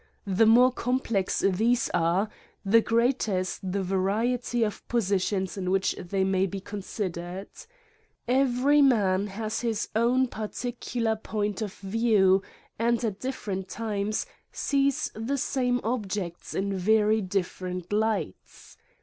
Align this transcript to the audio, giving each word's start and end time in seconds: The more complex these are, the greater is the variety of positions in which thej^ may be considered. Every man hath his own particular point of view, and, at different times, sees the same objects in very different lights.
The 0.25 0.47
more 0.47 0.71
complex 0.71 1.41
these 1.47 1.87
are, 1.91 2.27
the 2.65 2.81
greater 2.81 3.37
is 3.37 3.59
the 3.61 3.83
variety 3.83 4.63
of 4.63 4.87
positions 4.87 5.57
in 5.57 5.69
which 5.69 5.93
thej^ 5.95 6.25
may 6.25 6.47
be 6.47 6.59
considered. 6.59 7.49
Every 8.27 8.81
man 8.81 9.27
hath 9.27 9.61
his 9.61 9.89
own 9.95 10.25
particular 10.27 11.15
point 11.15 11.61
of 11.61 11.75
view, 11.75 12.41
and, 12.79 13.03
at 13.05 13.19
different 13.19 13.69
times, 13.69 14.25
sees 14.51 15.11
the 15.13 15.37
same 15.37 15.79
objects 15.83 16.55
in 16.55 16.73
very 16.75 17.21
different 17.21 17.93
lights. 17.93 18.77